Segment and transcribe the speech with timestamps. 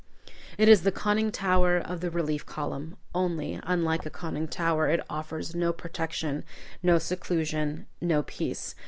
[0.57, 5.05] It is the conning tower of the relief column, only, unlike a conning tower, it
[5.11, 6.43] offers no protection,
[6.81, 8.73] no seclusion, no peace.